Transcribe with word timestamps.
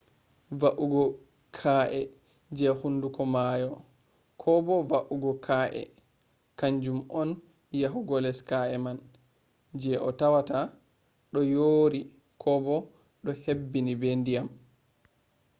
va’ugo 0.59 1.03
ka’e 1.57 2.01
je 2.57 2.67
hunduko 2.79 3.21
maayo 3.33 3.71
ko 4.41 4.49
bo 4.65 4.75
va’ugo 4.89 5.31
ka’e 5.45 5.81
kanjum 6.59 6.99
on 7.21 7.29
yahugo 7.81 8.15
les 8.25 8.39
ka’e 8.49 8.75
man 8.83 8.97
je 9.81 9.91
a 10.07 10.09
tawata 10.19 10.59
do 11.33 11.41
yori 11.53 12.01
ko 12.41 12.51
bo 12.65 12.75
do 13.23 13.31
hebbini 13.43 13.93
be 14.01 14.09
dyam 14.25 14.47